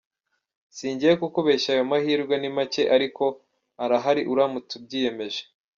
[0.77, 3.23] Singiye kukubeshya ayo mahirwe ni make ariko
[3.83, 5.41] arahari uramutse ubyiyemeje.